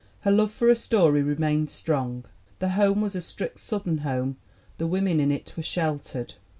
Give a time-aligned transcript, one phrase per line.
[0.21, 2.25] Her love for a story remained strong.
[2.57, 4.37] The home was a strict Southern home,
[4.79, 6.33] the women in it were "sheltered."